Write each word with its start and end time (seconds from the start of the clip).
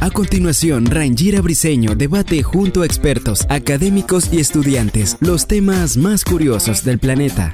A 0.00 0.10
continuación, 0.10 0.86
Rangira 0.86 1.42
Briseño 1.42 1.94
debate 1.94 2.42
junto 2.42 2.82
a 2.82 2.86
expertos, 2.86 3.46
académicos 3.50 4.32
y 4.32 4.40
estudiantes 4.40 5.16
los 5.20 5.46
temas 5.46 5.96
más 5.96 6.24
curiosos 6.24 6.84
del 6.84 6.98
planeta. 6.98 7.52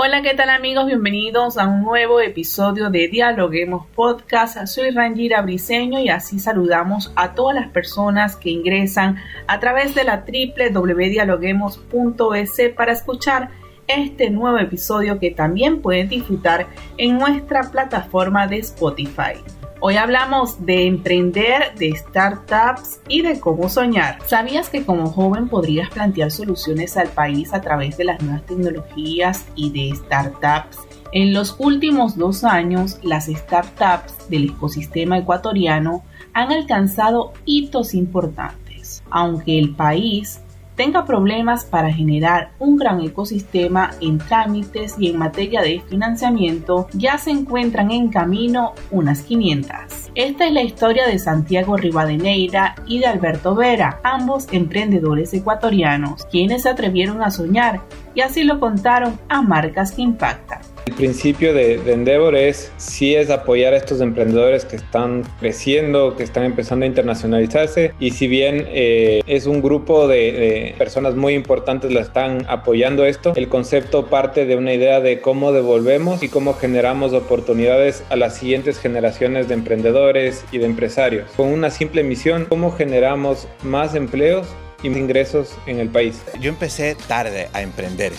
Hola, 0.00 0.22
¿qué 0.22 0.32
tal 0.34 0.48
amigos? 0.50 0.86
Bienvenidos 0.86 1.58
a 1.58 1.66
un 1.66 1.82
nuevo 1.82 2.20
episodio 2.20 2.88
de 2.88 3.08
Dialoguemos 3.08 3.84
Podcast. 3.94 4.66
Soy 4.66 4.90
Rangira 4.90 5.42
Briseño 5.42 5.98
y 5.98 6.08
así 6.08 6.38
saludamos 6.38 7.12
a 7.16 7.34
todas 7.34 7.56
las 7.56 7.68
personas 7.70 8.36
que 8.36 8.50
ingresan 8.50 9.16
a 9.46 9.58
través 9.58 9.96
de 9.96 10.04
la 10.04 10.24
www.dialoguemos.es 10.24 12.70
para 12.76 12.92
escuchar 12.92 13.50
este 13.88 14.30
nuevo 14.30 14.58
episodio 14.58 15.18
que 15.18 15.30
también 15.30 15.80
pueden 15.82 16.08
disfrutar 16.08 16.66
en 16.98 17.18
nuestra 17.18 17.70
plataforma 17.70 18.46
de 18.46 18.58
Spotify. 18.58 19.42
Hoy 19.80 19.96
hablamos 19.96 20.66
de 20.66 20.86
emprender, 20.86 21.74
de 21.76 21.94
startups 21.96 23.00
y 23.08 23.22
de 23.22 23.38
cómo 23.38 23.68
soñar. 23.68 24.18
¿Sabías 24.26 24.68
que 24.70 24.84
como 24.84 25.06
joven 25.06 25.48
podrías 25.48 25.88
plantear 25.90 26.30
soluciones 26.30 26.96
al 26.96 27.08
país 27.08 27.54
a 27.54 27.60
través 27.60 27.96
de 27.96 28.04
las 28.04 28.20
nuevas 28.20 28.44
tecnologías 28.44 29.46
y 29.54 29.70
de 29.70 29.96
startups? 29.96 30.78
En 31.12 31.32
los 31.32 31.54
últimos 31.58 32.16
dos 32.16 32.44
años, 32.44 32.98
las 33.02 33.26
startups 33.26 34.28
del 34.28 34.50
ecosistema 34.50 35.16
ecuatoriano 35.18 36.02
han 36.34 36.50
alcanzado 36.50 37.32
hitos 37.44 37.94
importantes. 37.94 39.02
Aunque 39.10 39.58
el 39.58 39.74
país 39.74 40.40
tenga 40.78 41.04
problemas 41.04 41.64
para 41.64 41.92
generar 41.92 42.52
un 42.60 42.76
gran 42.76 43.00
ecosistema 43.00 43.90
en 44.00 44.18
trámites 44.18 44.94
y 44.96 45.10
en 45.10 45.18
materia 45.18 45.60
de 45.60 45.80
financiamiento, 45.80 46.86
ya 46.92 47.18
se 47.18 47.32
encuentran 47.32 47.90
en 47.90 48.10
camino 48.10 48.74
unas 48.92 49.22
500. 49.22 50.12
Esta 50.14 50.46
es 50.46 50.52
la 50.52 50.62
historia 50.62 51.08
de 51.08 51.18
Santiago 51.18 51.76
Rivadeneira 51.76 52.76
y 52.86 53.00
de 53.00 53.06
Alberto 53.06 53.56
Vera, 53.56 53.98
ambos 54.04 54.46
emprendedores 54.52 55.34
ecuatorianos, 55.34 56.26
quienes 56.26 56.62
se 56.62 56.68
atrevieron 56.68 57.22
a 57.22 57.32
soñar 57.32 57.80
y 58.18 58.20
así 58.20 58.42
lo 58.42 58.58
contaron 58.58 59.16
a 59.28 59.42
marcas 59.42 59.92
que 59.92 60.02
impactan. 60.02 60.58
El 60.86 60.94
principio 60.94 61.54
de, 61.54 61.74
Endeavor 61.86 62.34
es 62.34 62.72
sí 62.76 63.14
es 63.14 63.30
apoyar 63.30 63.74
a 63.74 63.76
estos 63.76 64.00
emprendedores 64.00 64.64
que 64.64 64.74
están 64.74 65.22
creciendo, 65.38 66.16
que 66.16 66.24
están 66.24 66.42
empezando 66.42 66.84
a 66.84 66.88
internacionalizarse 66.88 67.92
y 68.00 68.10
si 68.10 68.26
bien 68.26 68.64
eh, 68.70 69.20
es 69.28 69.46
un 69.46 69.62
grupo 69.62 70.08
de, 70.08 70.74
personas 70.78 71.14
muy 71.14 71.34
importantes 71.34 71.92
la 71.92 72.00
están 72.00 72.44
apoyando 72.48 73.04
esto, 73.04 73.34
el 73.36 73.48
concepto 73.48 74.06
parte 74.06 74.46
de 74.46 74.56
una 74.56 74.72
idea 74.72 74.98
de 75.00 75.20
cómo 75.20 75.52
devolvemos 75.52 76.20
y 76.24 76.28
cómo 76.28 76.54
generamos 76.54 77.12
oportunidades 77.12 78.02
a 78.10 78.16
las 78.16 78.36
siguientes 78.36 78.80
generaciones 78.80 79.46
de 79.46 79.54
emprendedores 79.54 80.44
y 80.50 80.58
de 80.58 80.66
empresarios. 80.66 81.30
Con 81.36 81.52
una 81.52 81.70
simple 81.70 82.02
misión, 82.02 82.46
cómo 82.48 82.72
generamos 82.72 83.46
más 83.62 83.94
empleos 83.94 84.48
y 84.82 84.88
ingresos 84.88 85.56
en 85.66 85.80
el 85.80 85.88
país. 85.88 86.22
Yo 86.40 86.48
empecé 86.48 86.94
tarde 86.94 87.48
a 87.52 87.62
emprender. 87.62 88.12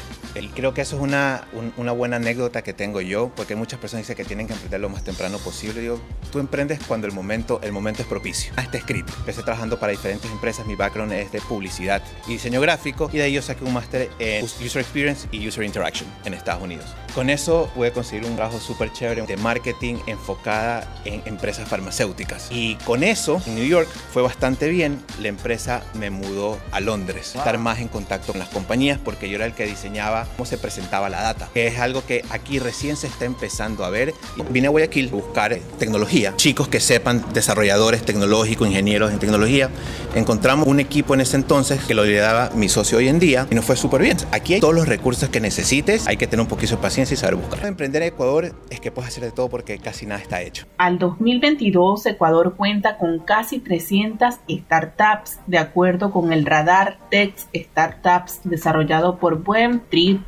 Creo 0.48 0.74
que 0.74 0.82
eso 0.82 0.96
es 0.96 1.02
una, 1.02 1.48
una, 1.78 1.92
buena 1.92 2.16
anécdota 2.18 2.62
que 2.62 2.74
tengo 2.74 3.02
yo, 3.02 3.32
porque 3.36 3.56
muchas 3.56 3.80
personas 3.80 4.06
dicen 4.06 4.16
que 4.16 4.26
tienen 4.26 4.48
que 4.48 4.54
emprender 4.54 4.80
lo 4.80 4.90
más 4.90 5.04
temprano 5.04 5.38
posible. 5.40 5.84
Yo, 5.84 6.00
tú 6.32 6.40
emprendes 6.40 6.80
cuando 6.88 7.08
el 7.08 7.14
momento, 7.14 7.60
el 7.64 7.72
momento 7.72 8.02
es 8.02 8.08
propicio. 8.08 8.54
Ah, 8.56 8.62
está 8.62 8.78
escrito. 8.78 9.12
Empecé 9.20 9.44
trabajando 9.44 9.80
para 9.80 9.92
diferentes 9.92 10.30
empresas. 10.32 10.66
Mi 10.66 10.76
background 10.76 11.14
es 11.14 11.32
de 11.32 11.42
publicidad 11.42 12.02
y 12.28 12.34
diseño 12.34 12.62
gráfico. 12.62 13.10
Y 13.12 13.18
de 13.18 13.24
ahí 13.24 13.34
yo 13.34 13.42
saqué 13.42 13.64
un 13.64 13.74
máster 13.74 14.10
en 14.20 14.46
User 14.46 14.82
Experience 14.82 15.28
y 15.32 15.48
User 15.48 15.64
Interaction 15.64 16.10
en 16.26 16.34
Estados 16.34 16.64
Unidos. 16.64 16.86
Con 17.14 17.30
eso 17.30 17.70
pude 17.76 17.92
conseguir 17.92 18.26
un 18.26 18.36
trabajo 18.36 18.60
súper 18.60 18.94
chévere 18.94 19.24
de 19.24 19.38
marketing 19.38 19.96
enfocada 20.08 20.88
en 21.06 21.22
empresas 21.26 21.68
farmacéuticas. 21.68 22.48
Y 22.52 22.76
con 22.86 23.04
eso, 23.04 23.42
en 23.46 23.56
New 23.56 23.66
York 23.66 23.90
fue 24.14 24.22
bastante 24.22 24.70
bien. 24.70 25.04
La 25.20 25.28
empresa 25.28 25.84
me 25.96 26.10
mudó 26.10 26.60
a 26.72 26.80
Londres. 26.80 27.36
Estar 27.36 27.58
más 27.58 27.80
en 27.80 27.88
contacto 27.88 28.32
con 28.32 28.40
las 28.40 28.50
compañías 28.50 29.00
porque 29.04 29.30
yo 29.30 29.36
era 29.36 29.46
el 29.46 29.54
que 29.54 29.66
diseñaba 29.66 30.28
cómo 30.36 30.46
se 30.46 30.58
presentaba 30.58 31.10
la 31.10 31.22
data, 31.22 31.50
que 31.54 31.68
es 31.68 31.80
algo 31.80 32.06
que 32.06 32.24
aquí 32.30 32.60
recién 32.60 32.96
se 32.96 33.08
está 33.08 33.26
empezando 33.26 33.84
a 33.86 33.90
ver. 33.90 34.14
Vine 34.50 34.68
a 34.68 34.70
Guayaquil 34.70 35.10
a 35.10 35.12
buscar 35.12 35.58
tecnología, 35.78 36.34
chicos 36.36 36.68
que 36.68 36.80
sepan, 36.80 37.24
desarrolladores 37.34 38.04
tecnológicos, 38.04 38.68
ingenieros 38.68 39.12
en 39.12 39.20
tecnología. 39.20 39.70
Encontramos 40.16 40.68
un 40.68 40.80
equipo 40.80 41.14
en 41.14 41.22
ese 41.22 41.38
entonces 41.38 41.84
que 41.84 41.94
lo 41.94 42.06
lideraba 42.06 42.52
mi 42.56 42.70
socio 42.70 42.98
hoy 42.98 43.08
en 43.08 43.20
día 43.20 43.48
y 43.50 43.56
nos 43.56 43.66
fue 43.66 43.76
súper 43.76 44.02
bien. 44.02 44.18
Aquí 44.32 44.56
hay 44.56 44.60
todos 44.60 44.76
los 44.76 44.88
recursos 44.88 45.30
que 45.30 45.40
necesites, 45.40 46.08
hay 46.08 46.18
que 46.18 46.28
tener 46.28 46.42
un 46.42 46.48
poquito 46.48 46.76
de 46.76 46.82
paciencia 46.82 47.14
y 47.14 47.18
saber 47.18 47.36
buscar. 47.36 47.66
Emprender 47.66 48.02
en 48.02 48.10
Ecuador 48.10 48.54
es 48.70 48.80
que 48.80 48.92
puedes 48.92 49.10
hacer 49.10 49.24
de 49.24 49.32
todo 49.32 49.50
porque 49.50 49.78
casi 49.80 50.06
nada 50.06 50.22
está 50.22 50.42
hecho. 50.42 50.66
Al 50.78 51.00
2022, 51.00 52.06
Ecuador 52.06 52.56
cuenta 52.56 52.98
con 52.98 53.20
casi 53.20 53.60
300 53.60 54.36
startups, 54.50 55.40
de 55.48 55.58
acuerdo 55.58 56.12
con 56.12 56.34
el 56.34 56.46
radar 56.46 56.98
Tech 57.10 57.34
Startups 57.54 58.42
desarrollado 58.44 59.18
por 59.18 59.44
Buen 59.44 59.80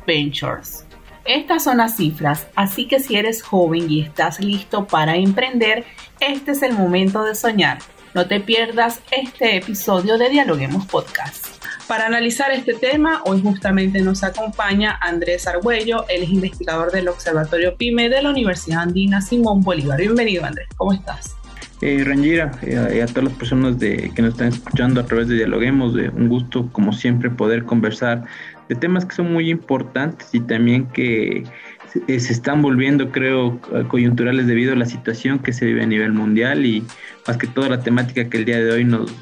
Ventures. 0.06 0.84
Estas 1.24 1.64
son 1.64 1.78
las 1.78 1.96
cifras, 1.96 2.48
así 2.56 2.86
que 2.86 2.98
si 2.98 3.16
eres 3.16 3.42
joven 3.42 3.90
y 3.90 4.00
estás 4.00 4.40
listo 4.40 4.86
para 4.86 5.16
emprender, 5.16 5.84
este 6.20 6.50
es 6.50 6.62
el 6.62 6.72
momento 6.72 7.24
de 7.24 7.34
soñar. 7.34 7.78
No 8.14 8.26
te 8.26 8.40
pierdas 8.40 9.00
este 9.10 9.56
episodio 9.56 10.18
de 10.18 10.28
Dialoguemos 10.30 10.86
Podcast. 10.86 11.46
Para 11.86 12.06
analizar 12.06 12.50
este 12.50 12.74
tema, 12.74 13.22
hoy 13.24 13.40
justamente 13.40 14.00
nos 14.00 14.24
acompaña 14.24 14.98
Andrés 15.00 15.46
Argüello, 15.46 16.06
él 16.08 16.22
es 16.24 16.30
investigador 16.30 16.90
del 16.90 17.08
Observatorio 17.08 17.76
PYME 17.76 18.08
de 18.08 18.22
la 18.22 18.30
Universidad 18.30 18.82
Andina 18.82 19.20
Simón 19.20 19.60
Bolívar. 19.60 19.98
Bienvenido 19.98 20.44
Andrés, 20.44 20.68
¿cómo 20.76 20.92
estás? 20.92 21.36
Eh, 21.82 22.04
Rangira, 22.04 22.52
eh, 22.62 22.94
y 22.96 23.00
a 23.00 23.06
todas 23.06 23.24
las 23.24 23.32
personas 23.32 23.76
de, 23.76 24.12
que 24.14 24.22
nos 24.22 24.34
están 24.34 24.48
escuchando 24.48 25.00
a 25.00 25.04
través 25.04 25.26
de 25.26 25.34
Dialoguemos, 25.34 25.94
de 25.94 26.10
un 26.10 26.28
gusto 26.28 26.68
como 26.70 26.92
siempre 26.92 27.28
poder 27.28 27.64
conversar 27.64 28.22
de 28.68 28.74
temas 28.74 29.04
que 29.04 29.14
son 29.14 29.32
muy 29.32 29.50
importantes 29.50 30.28
y 30.32 30.40
también 30.40 30.86
que 30.88 31.44
se, 31.92 32.16
están 32.16 32.62
volviendo, 32.62 33.10
creo, 33.10 33.60
coyunturales 33.88 34.46
debido 34.46 34.72
a 34.72 34.76
la 34.76 34.86
situación 34.86 35.38
que 35.38 35.52
se 35.52 35.66
vive 35.66 35.82
a 35.82 35.86
nivel 35.86 36.12
mundial 36.12 36.64
y 36.64 36.82
más 37.26 37.36
que 37.36 37.46
toda 37.46 37.68
la 37.68 37.80
temática 37.80 38.28
que 38.28 38.38
el 38.38 38.44
día 38.44 38.58
de 38.58 38.72
hoy 38.72 38.84
nos 38.84 39.12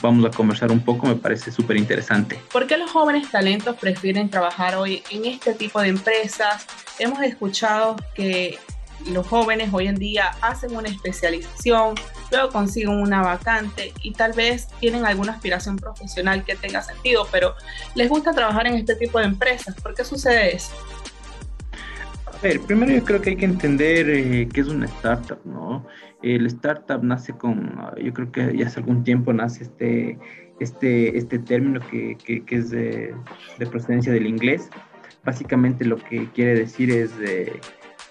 vamos 0.00 0.24
a 0.24 0.30
conversar 0.30 0.70
un 0.70 0.80
poco 0.80 1.06
me 1.06 1.16
parece 1.16 1.50
súper 1.50 1.76
interesante. 1.76 2.38
¿Por 2.52 2.66
qué 2.66 2.76
los 2.76 2.90
jóvenes 2.90 3.30
talentos 3.30 3.76
prefieren 3.76 4.30
trabajar 4.30 4.76
hoy 4.76 5.02
en 5.10 5.24
este 5.24 5.54
tipo 5.54 5.80
de 5.80 5.88
empresas? 5.88 6.66
Hemos 6.98 7.22
escuchado 7.22 7.96
que 8.14 8.58
los 9.10 9.26
jóvenes 9.26 9.70
hoy 9.72 9.86
en 9.86 9.96
día 9.96 10.30
hacen 10.40 10.76
una 10.76 10.88
especialización, 10.88 11.94
luego 12.30 12.50
consiguen 12.50 12.90
una 12.90 13.22
vacante 13.22 13.92
y 14.02 14.12
tal 14.12 14.32
vez 14.32 14.68
tienen 14.80 15.06
alguna 15.06 15.32
aspiración 15.32 15.76
profesional 15.76 16.44
que 16.44 16.56
tenga 16.56 16.82
sentido, 16.82 17.26
pero 17.30 17.54
les 17.94 18.08
gusta 18.08 18.32
trabajar 18.32 18.66
en 18.66 18.74
este 18.74 18.96
tipo 18.96 19.18
de 19.18 19.26
empresas. 19.26 19.74
¿Por 19.80 19.94
qué 19.94 20.04
sucede 20.04 20.56
eso? 20.56 20.72
A 22.26 22.40
ver, 22.42 22.60
primero 22.60 22.92
yo 22.92 23.04
creo 23.04 23.20
que 23.20 23.30
hay 23.30 23.36
que 23.36 23.46
entender 23.46 24.08
eh, 24.10 24.48
qué 24.52 24.60
es 24.60 24.68
una 24.68 24.86
startup, 24.86 25.40
¿no? 25.44 25.84
El 26.22 26.46
startup 26.46 27.02
nace 27.02 27.32
con, 27.32 27.76
yo 28.02 28.12
creo 28.12 28.30
que 28.30 28.56
ya 28.56 28.66
hace 28.66 28.80
algún 28.80 29.04
tiempo 29.04 29.32
nace 29.32 29.64
este, 29.64 30.18
este, 30.60 31.16
este 31.16 31.38
término 31.38 31.80
que, 31.88 32.16
que, 32.16 32.44
es 32.54 32.70
de, 32.70 33.14
de, 33.58 33.66
procedencia 33.66 34.12
del 34.12 34.26
inglés. 34.26 34.68
Básicamente 35.24 35.84
lo 35.84 35.96
que 35.96 36.28
quiere 36.32 36.54
decir 36.54 36.90
es... 36.90 37.12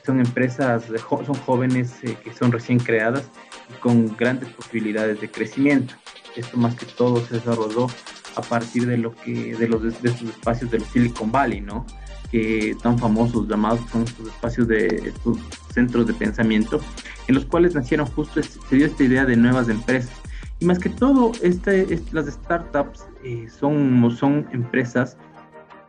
son 0.08 0.22
empresas, 0.22 0.86
son 1.10 1.36
jóvenes 1.36 2.04
eh, 2.04 2.18
que 2.24 2.34
son 2.34 2.52
recién 2.52 2.80
creadas 2.80 3.30
y 3.70 3.74
con 3.80 4.16
grandes 4.16 4.50
posibilidades 4.50 5.20
de 5.20 5.30
crecimiento. 5.30 5.94
Esto 6.36 6.58
más 6.58 6.76
que 6.76 6.86
todo 6.86 7.20
se 7.26 7.36
desarrolló 7.36 7.88
a 8.36 8.42
partir 8.42 8.88
de 8.88 8.98
lo 8.98 9.14
que 9.14 9.56
de 9.56 9.68
los 9.68 9.84
de 9.84 9.90
estos 9.90 10.30
espacios 10.30 10.72
del 10.72 10.82
Silicon 10.86 11.30
Valley, 11.30 11.60
¿no? 11.60 11.86
Que 12.32 12.76
tan 12.82 12.98
famosos 12.98 13.48
llamados 13.50 13.82
son 13.92 14.04
estos 14.04 14.28
espacios 14.28 14.68
de 14.70 14.88
estos 14.88 15.38
centros 15.74 16.08
de 16.08 16.14
pensamiento 16.14 16.80
en 17.28 17.36
los 17.36 17.46
cuales 17.46 17.76
nacieron 17.76 18.08
justo 18.08 18.42
se 18.42 18.76
dio 18.76 18.86
esta 18.86 19.04
idea 19.04 19.26
de 19.26 19.36
nuevas 19.36 19.68
empresas. 19.68 20.14
Y 20.60 20.66
más 20.66 20.80
que 20.80 20.90
todo, 20.90 21.34
este, 21.44 21.86
las 22.14 22.28
startups 22.28 23.06
eh, 23.24 23.48
son, 23.50 24.10
son 24.18 24.48
empresas 24.54 25.18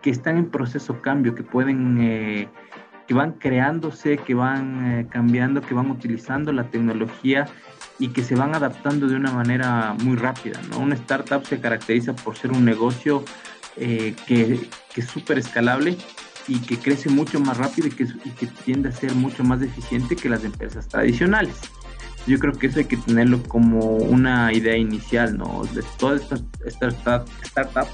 que 0.03 0.11
están 0.11 0.37
en 0.37 0.50
proceso 0.50 1.00
cambio, 1.00 1.35
que 1.35 1.43
pueden 1.43 1.99
eh, 2.00 2.49
que 3.08 3.14
van 3.14 3.32
creándose, 3.32 4.19
que 4.19 4.34
van 4.34 5.00
eh, 5.00 5.06
cambiando, 5.08 5.62
que 5.62 5.72
van 5.72 5.90
utilizando 5.90 6.52
la 6.52 6.64
tecnología 6.64 7.49
y 7.99 8.08
que 8.08 8.22
se 8.22 8.34
van 8.34 8.55
adaptando 8.55 9.08
de 9.08 9.16
una 9.16 9.32
manera 9.32 9.96
muy 10.05 10.14
rápida. 10.14 10.60
¿no? 10.70 10.81
Una 10.81 10.94
startup 10.94 11.44
se 11.46 11.58
caracteriza 11.58 12.14
por 12.14 12.37
ser 12.37 12.52
un 12.52 12.66
negocio 12.66 13.25
eh, 13.76 14.14
que, 14.26 14.60
que, 14.94 15.00
es 15.00 15.06
súper 15.06 15.38
escalable 15.38 15.96
y 16.49 16.60
que 16.60 16.76
crece 16.76 17.08
mucho 17.08 17.40
más 17.40 17.56
rápido 17.56 17.88
y 17.88 17.93
que, 17.93 18.05
y 18.05 18.31
que, 18.31 18.46
tiende 18.46 18.90
a 18.90 18.93
ser 18.93 19.14
mucho 19.14 19.43
más 19.43 19.62
eficiente 19.62 20.14
que 20.14 20.28
las 20.28 20.44
empresas 20.44 20.87
tradicionales. 20.87 21.56
Yo 22.26 22.38
creo 22.38 22.52
que 22.52 22.66
eso 22.66 22.81
hay 22.81 22.84
que 22.84 22.99
tenerlo 22.99 23.43
como 23.44 23.96
una 23.96 24.52
idea 24.52 24.76
inicial, 24.76 25.38
¿no? 25.38 25.64
De 25.72 25.82
todas 25.99 26.20
estas 26.20 26.43
startups 26.66 27.32
startup 27.43 27.88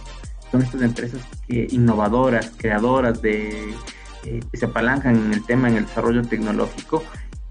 son 0.51 0.63
estas 0.63 0.83
empresas 0.83 1.21
que, 1.47 1.69
innovadoras, 1.71 2.53
creadoras 2.57 3.23
de 3.23 3.75
que 4.25 4.57
se 4.57 4.67
apalancan 4.67 5.17
en 5.17 5.33
el 5.33 5.45
tema, 5.45 5.69
en 5.69 5.77
el 5.77 5.87
desarrollo 5.87 6.23
tecnológico 6.23 7.03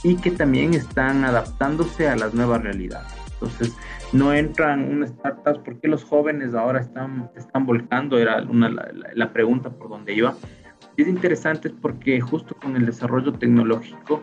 y 0.04 0.18
que 0.18 0.32
también 0.32 0.74
están 0.74 1.24
adaptándose 1.24 2.10
a 2.10 2.16
las 2.16 2.34
nuevas 2.34 2.62
realidades. 2.62 3.12
Entonces, 3.34 3.76
no 4.12 4.34
entran 4.34 4.90
unas 4.90 5.10
startups, 5.12 5.60
¿por 5.60 5.80
qué 5.80 5.88
los 5.88 6.04
jóvenes 6.04 6.54
ahora 6.54 6.80
están, 6.80 7.30
están 7.36 7.66
volcando? 7.66 8.18
Era 8.18 8.42
una, 8.44 8.70
la, 8.70 9.34
pregunta 9.34 9.70
por 9.70 9.90
donde 9.90 10.14
iba. 10.14 10.36
Es 10.98 11.08
interesante 11.08 11.70
porque 11.70 12.22
justo 12.22 12.56
con 12.56 12.76
el 12.76 12.86
desarrollo 12.86 13.34
tecnológico 13.34 14.22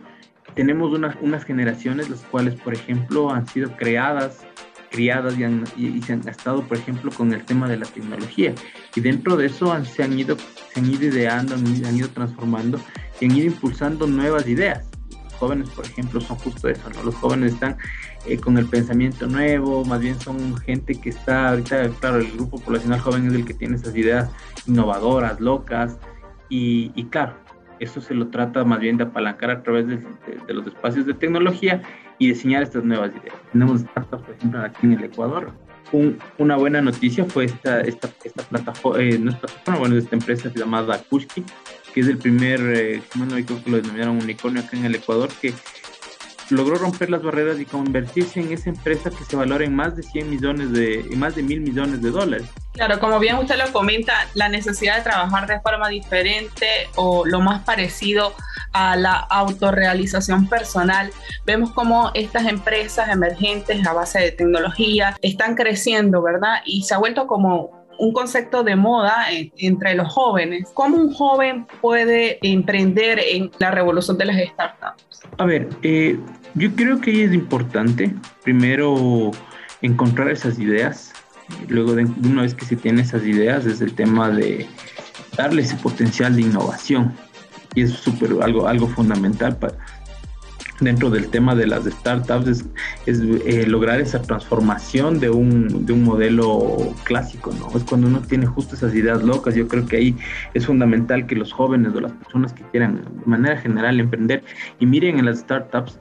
tenemos 0.54 0.96
unas 1.20 1.44
generaciones 1.44 2.08
las 2.08 2.22
cuales, 2.22 2.54
por 2.54 2.74
ejemplo, 2.74 3.30
han 3.30 3.46
sido 3.46 3.76
creadas 3.76 4.46
criadas 4.90 5.38
y, 5.38 5.44
han, 5.44 5.64
y, 5.76 6.00
se 6.02 6.12
han 6.12 6.28
estado, 6.28 6.62
por 6.62 6.76
ejemplo, 6.76 7.10
con 7.10 7.32
el 7.32 7.44
tema 7.44 7.68
de 7.68 7.76
la 7.76 7.86
tecnología. 7.86 8.54
Y 8.94 9.00
dentro 9.00 9.36
de 9.36 9.46
eso 9.46 9.72
han, 9.72 9.84
se, 9.86 10.02
han 10.02 10.18
ido, 10.18 10.36
se 10.72 10.80
han 10.80 10.90
ido 10.90 11.04
ideando, 11.04 11.54
han, 11.54 11.66
han 11.84 11.96
ido 11.96 12.08
transformando 12.08 12.80
y 13.20 13.26
han 13.26 13.36
ido 13.36 13.46
impulsando 13.46 14.06
nuevas 14.06 14.46
ideas. 14.46 14.84
Los 15.24 15.34
jóvenes, 15.34 15.70
por 15.70 15.86
ejemplo, 15.86 16.20
son 16.20 16.36
justo 16.38 16.68
eso, 16.68 16.90
¿no? 16.90 17.02
Los 17.04 17.14
jóvenes 17.14 17.54
están 17.54 17.76
eh, 18.26 18.36
con 18.38 18.58
el 18.58 18.66
pensamiento 18.66 19.26
nuevo, 19.26 19.84
más 19.84 20.00
bien 20.00 20.20
son 20.20 20.56
gente 20.58 21.00
que 21.00 21.10
está, 21.10 21.50
ahorita, 21.50 21.88
claro, 22.00 22.18
el 22.18 22.30
grupo 22.32 22.58
poblacional 22.58 23.00
joven 23.00 23.28
es 23.28 23.34
el 23.34 23.44
que 23.46 23.54
tiene 23.54 23.76
esas 23.76 23.96
ideas 23.96 24.30
innovadoras, 24.66 25.40
locas, 25.40 25.98
y, 26.50 26.92
y 26.94 27.04
claro, 27.04 27.34
eso 27.78 28.00
se 28.00 28.14
lo 28.14 28.28
trata 28.28 28.62
más 28.64 28.78
bien 28.78 28.98
de 28.98 29.04
apalancar 29.04 29.50
a 29.50 29.62
través 29.62 29.86
de, 29.86 29.96
de, 29.96 30.54
los 30.54 30.66
espacios 30.66 31.06
de 31.06 31.14
tecnología 31.14 31.80
y 32.20 32.28
diseñar 32.28 32.62
estas 32.62 32.84
nuevas 32.84 33.10
ideas. 33.10 33.34
Tenemos 33.50 33.80
startups, 33.80 34.22
por 34.22 34.34
ejemplo, 34.36 34.60
aquí 34.60 34.86
en 34.86 34.92
el 34.92 35.04
Ecuador. 35.04 35.52
una 36.38 36.56
buena 36.56 36.80
noticia 36.80 37.24
fue 37.24 37.46
esta, 37.46 37.80
esta, 37.80 38.10
esta 38.22 38.42
plataforma, 38.44 39.02
eh, 39.02 39.18
no 39.18 39.30
es 39.30 39.36
plataforma, 39.38 39.80
bueno, 39.80 39.96
esta 39.96 40.14
empresa 40.14 40.52
llamada 40.54 41.02
Kushki, 41.02 41.42
que 41.92 42.00
es 42.00 42.06
el 42.06 42.18
primer, 42.18 42.60
eh, 42.60 43.02
bueno, 43.16 43.34
creo 43.44 43.64
que 43.64 43.70
lo 43.70 43.76
denominaron 43.78 44.18
unicornio 44.18 44.62
acá 44.62 44.76
en 44.76 44.84
el 44.84 44.94
Ecuador, 44.94 45.30
que 45.40 45.52
logró 46.50 46.76
romper 46.76 47.08
las 47.10 47.22
barreras 47.22 47.58
y 47.58 47.64
convertirse 47.64 48.40
en 48.40 48.52
esa 48.52 48.68
empresa 48.68 49.10
que 49.10 49.24
se 49.24 49.34
valora 49.34 49.64
en 49.64 49.74
más 49.74 49.96
de 49.96 50.02
100 50.02 50.30
millones 50.30 50.72
de, 50.72 51.08
más 51.16 51.34
de 51.34 51.42
mil 51.42 51.60
millones 51.60 52.02
de 52.02 52.10
dólares. 52.10 52.48
Claro, 52.72 53.00
como 53.00 53.18
bien 53.18 53.36
usted 53.36 53.56
lo 53.58 53.72
comenta, 53.72 54.14
la 54.34 54.48
necesidad 54.48 54.96
de 54.96 55.02
trabajar 55.02 55.46
de 55.46 55.60
forma 55.60 55.88
diferente 55.88 56.66
o 56.94 57.26
lo 57.26 57.40
más 57.40 57.62
parecido 57.64 58.32
a 58.72 58.96
la 58.96 59.16
autorrealización 59.16 60.48
personal. 60.48 61.10
Vemos 61.44 61.72
cómo 61.72 62.12
estas 62.14 62.46
empresas 62.46 63.08
emergentes 63.08 63.84
a 63.86 63.92
base 63.92 64.20
de 64.20 64.30
tecnología 64.32 65.16
están 65.20 65.56
creciendo, 65.56 66.22
¿verdad? 66.22 66.60
Y 66.64 66.82
se 66.84 66.94
ha 66.94 66.98
vuelto 66.98 67.26
como 67.26 67.80
un 67.98 68.12
concepto 68.12 68.62
de 68.62 68.76
moda 68.76 69.26
entre 69.58 69.94
los 69.94 70.12
jóvenes. 70.12 70.70
¿Cómo 70.72 70.96
un 70.96 71.12
joven 71.12 71.66
puede 71.82 72.38
emprender 72.42 73.18
en 73.18 73.50
la 73.58 73.70
revolución 73.70 74.16
de 74.16 74.24
las 74.24 74.36
startups? 74.38 75.20
A 75.36 75.44
ver, 75.44 75.68
eh, 75.82 76.18
yo 76.54 76.74
creo 76.74 77.00
que 77.00 77.24
es 77.24 77.32
importante 77.34 78.14
primero 78.42 79.30
encontrar 79.82 80.30
esas 80.30 80.58
ideas. 80.58 81.12
Luego, 81.68 81.94
de 81.94 82.04
una 82.24 82.42
vez 82.42 82.54
que 82.54 82.64
se 82.64 82.76
tienen 82.76 83.04
esas 83.04 83.24
ideas, 83.24 83.66
es 83.66 83.80
el 83.80 83.94
tema 83.94 84.30
de 84.30 84.66
darle 85.36 85.62
ese 85.62 85.76
potencial 85.76 86.36
de 86.36 86.42
innovación. 86.42 87.12
Y 87.74 87.82
es 87.82 87.92
súper 87.92 88.34
algo, 88.42 88.66
algo 88.66 88.88
fundamental 88.88 89.56
para, 89.56 89.74
dentro 90.80 91.10
del 91.10 91.28
tema 91.28 91.54
de 91.54 91.66
las 91.66 91.84
startups 91.84 92.64
es, 93.06 93.20
eh, 93.46 93.66
lograr 93.66 94.00
esa 94.00 94.20
transformación 94.22 95.20
de 95.20 95.30
un, 95.30 95.86
de 95.86 95.92
un 95.92 96.04
modelo 96.04 96.76
clásico, 97.04 97.52
¿no? 97.52 97.76
Es 97.76 97.84
cuando 97.84 98.08
uno 98.08 98.20
tiene 98.20 98.46
justo 98.46 98.74
esas 98.74 98.94
ideas 98.94 99.22
locas. 99.22 99.54
Yo 99.54 99.68
creo 99.68 99.86
que 99.86 99.96
ahí 99.96 100.16
es 100.54 100.66
fundamental 100.66 101.26
que 101.26 101.36
los 101.36 101.52
jóvenes 101.52 101.94
o 101.94 102.00
las 102.00 102.12
personas 102.12 102.52
que 102.52 102.64
quieran 102.64 102.96
de 102.96 103.26
manera 103.26 103.56
general 103.58 104.00
emprender 104.00 104.42
y 104.78 104.86
miren 104.86 105.18
en 105.18 105.26
las 105.26 105.38
startups 105.38 105.98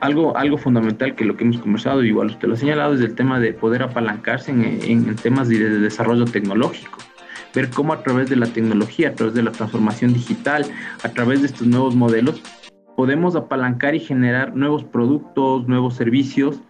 algo, 0.00 0.36
algo 0.36 0.58
fundamental 0.58 1.14
que 1.14 1.24
lo 1.24 1.36
que 1.36 1.44
hemos 1.44 1.58
conversado, 1.58 2.02
igual 2.04 2.28
usted 2.28 2.48
lo 2.48 2.54
ha 2.54 2.56
señalado, 2.56 2.94
es 2.94 3.00
el 3.00 3.14
tema 3.14 3.40
de 3.40 3.52
poder 3.52 3.82
apalancarse 3.82 4.50
en, 4.50 4.62
en 4.62 5.16
temas 5.16 5.48
de 5.48 5.58
desarrollo 5.80 6.24
tecnológico. 6.24 6.98
Ver 7.54 7.70
cómo 7.70 7.92
a 7.92 8.02
través 8.02 8.30
de 8.30 8.36
la 8.36 8.46
tecnología, 8.46 9.10
a 9.10 9.12
través 9.12 9.34
de 9.34 9.42
la 9.42 9.52
transformación 9.52 10.14
digital, 10.14 10.64
a 11.02 11.08
través 11.10 11.40
de 11.40 11.48
estos 11.48 11.66
nuevos 11.66 11.94
modelos, 11.94 12.42
podemos 12.96 13.36
apalancar 13.36 13.94
y 13.94 14.00
generar 14.00 14.56
nuevos 14.56 14.84
productos, 14.84 15.66
nuevos 15.68 15.94
servicios 15.94 16.60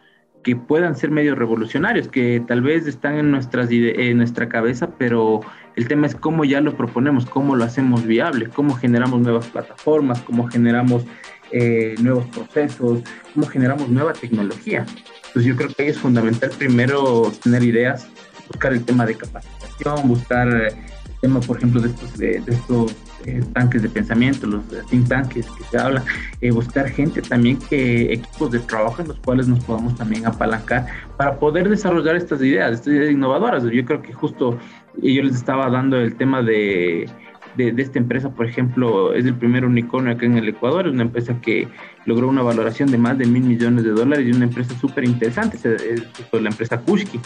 que 0.42 0.56
puedan 0.56 0.96
ser 0.96 1.10
medio 1.10 1.34
revolucionarios, 1.34 2.08
que 2.08 2.42
tal 2.46 2.62
vez 2.62 2.86
están 2.86 3.16
en, 3.16 3.30
nuestras 3.30 3.68
en 3.70 4.16
nuestra 4.16 4.48
cabeza, 4.48 4.90
pero 4.98 5.40
el 5.76 5.86
tema 5.86 6.06
es 6.06 6.16
cómo 6.16 6.44
ya 6.44 6.60
lo 6.60 6.76
proponemos, 6.76 7.26
cómo 7.26 7.54
lo 7.54 7.64
hacemos 7.64 8.04
viable, 8.04 8.48
cómo 8.48 8.74
generamos 8.74 9.20
nuevas 9.20 9.46
plataformas, 9.46 10.20
cómo 10.22 10.48
generamos 10.48 11.04
eh, 11.52 11.94
nuevos 12.00 12.26
procesos, 12.26 13.00
cómo 13.34 13.46
generamos 13.46 13.88
nueva 13.88 14.12
tecnología. 14.12 14.86
Entonces 15.26 15.44
yo 15.44 15.56
creo 15.56 15.70
que 15.70 15.88
es 15.88 15.98
fundamental 15.98 16.50
primero 16.58 17.32
tener 17.42 17.62
ideas, 17.62 18.08
buscar 18.48 18.72
el 18.72 18.84
tema 18.84 19.06
de 19.06 19.14
capacitación, 19.14 20.08
buscar 20.08 20.48
el 20.48 20.74
tema, 21.20 21.40
por 21.40 21.56
ejemplo, 21.56 21.80
de 21.80 21.88
estos, 21.88 22.18
de 22.18 22.42
estos 22.46 22.94
eh, 23.24 23.40
tanques 23.52 23.82
de 23.82 23.88
pensamiento, 23.88 24.48
los 24.48 24.64
think 24.90 25.08
tanques 25.08 25.46
que 25.46 25.64
se 25.70 25.78
habla, 25.78 26.02
eh, 26.40 26.50
buscar 26.50 26.88
gente 26.88 27.22
también 27.22 27.56
que 27.56 28.12
equipos 28.12 28.50
de 28.50 28.58
trabajo 28.58 29.00
en 29.00 29.08
los 29.08 29.18
cuales 29.20 29.46
nos 29.46 29.60
podamos 29.60 29.94
también 29.94 30.26
apalancar 30.26 30.86
para 31.16 31.38
poder 31.38 31.68
desarrollar 31.68 32.16
estas 32.16 32.42
ideas, 32.42 32.72
estas 32.72 32.88
ideas 32.88 33.12
innovadoras. 33.12 33.62
Yo 33.62 33.84
creo 33.84 34.02
que 34.02 34.12
justo 34.12 34.58
yo 35.00 35.22
les 35.22 35.36
estaba 35.36 35.70
dando 35.70 35.98
el 35.98 36.16
tema 36.16 36.42
de, 36.42 37.08
de, 37.56 37.74
esta 37.78 37.98
empresa, 37.98 38.30
por 38.30 38.46
ejemplo, 38.46 39.14
es 39.14 39.24
el 39.24 39.34
primer 39.34 39.64
unicornio 39.64 40.12
acá 40.12 40.26
en 40.26 40.38
el 40.38 40.48
Ecuador, 40.48 40.86
es 40.86 40.92
una 40.92 41.02
empresa 41.02 41.40
que 41.40 41.68
logró 42.06 42.28
una 42.28 42.42
valoración 42.42 42.90
de 42.90 42.98
más 42.98 43.18
de 43.18 43.26
mil 43.26 43.42
millones 43.42 43.84
de 43.84 43.90
dólares 43.90 44.26
y 44.26 44.32
una 44.32 44.44
empresa 44.44 44.78
súper 44.78 45.04
interesante, 45.04 45.56
es, 45.56 46.02
la 46.32 46.48
empresa 46.48 46.80
Kushki. 46.80 47.20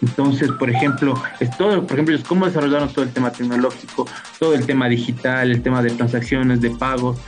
Entonces, 0.00 0.50
por 0.52 0.68
ejemplo, 0.68 1.14
es 1.38 1.56
todo, 1.56 1.86
por 1.86 1.92
ejemplo, 1.92 2.16
es 2.16 2.24
cómo 2.24 2.46
desarrollaron 2.46 2.92
todo 2.92 3.04
el 3.04 3.12
tema 3.12 3.30
tecnológico, 3.30 4.08
todo 4.40 4.54
el 4.54 4.66
tema 4.66 4.88
digital, 4.88 5.50
el 5.50 5.62
tema 5.62 5.80
de 5.80 5.90
transacciones, 5.90 6.60
de 6.60 6.70
pagos, 6.70 7.20